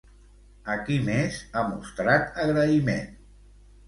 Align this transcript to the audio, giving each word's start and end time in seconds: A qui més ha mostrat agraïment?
A 0.75 0.77
qui 0.85 0.95
més 1.09 1.37
ha 1.53 1.63
mostrat 1.73 2.39
agraïment? 2.45 3.13